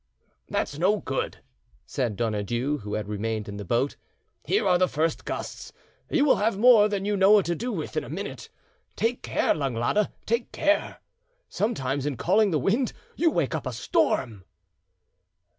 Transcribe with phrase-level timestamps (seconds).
[0.49, 1.43] "That's no good,"
[1.85, 3.97] said Donadieu, who had remained in the boat.
[4.45, 5.71] "Here are the first gusts;
[6.09, 8.49] you will have more than you know what to do with in a minute....
[8.95, 11.01] Take care, Langlade, take care!
[11.49, 14.43] Sometimes in calling the wind you wake up a storm."